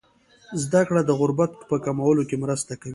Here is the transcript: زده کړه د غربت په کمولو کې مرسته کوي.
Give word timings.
زده 0.63 0.81
کړه 0.87 1.01
د 1.05 1.11
غربت 1.19 1.51
په 1.69 1.75
کمولو 1.85 2.23
کې 2.29 2.41
مرسته 2.43 2.73
کوي. 2.81 2.89